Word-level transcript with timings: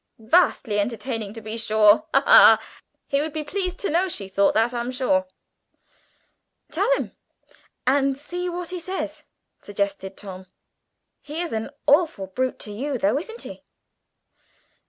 Vastly 0.17 0.79
entertaining 0.79 1.31
to 1.35 1.41
be 1.41 1.57
sure 1.57 2.07
ha, 2.11 2.23
ha! 2.25 2.61
He 3.05 3.21
would 3.21 3.33
be 3.33 3.43
pleased 3.43 3.77
to 3.81 3.89
know 3.91 4.09
she 4.09 4.27
thought 4.27 4.55
that, 4.55 4.73
I'm 4.73 4.89
sure." 4.89 5.27
"Tell 6.71 6.91
him, 6.95 7.11
and 7.85 8.17
see 8.17 8.49
what 8.49 8.71
he 8.71 8.79
says," 8.79 9.25
suggested 9.61 10.17
Tom; 10.17 10.47
"he 11.21 11.39
is 11.39 11.53
an 11.53 11.69
awful 11.85 12.25
brute 12.25 12.57
to 12.61 12.71
you 12.71 12.97
though, 12.97 13.19
isn't 13.19 13.43
he?" 13.43 13.61